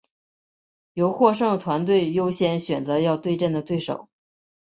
[0.93, 4.09] 由获胜团队优先选择要对阵的对手。